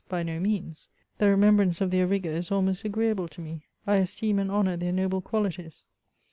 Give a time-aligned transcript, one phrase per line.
[0.09, 0.87] By no means;
[1.19, 4.75] the re membrance of their rigour is almost agreeable to me; I esteem and honour
[4.75, 5.85] their noble qualities.